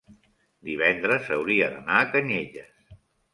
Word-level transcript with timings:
divendres 0.69 1.29
hauria 1.35 1.67
d'anar 1.75 1.99
a 2.01 2.09
Canyelles. 2.15 2.99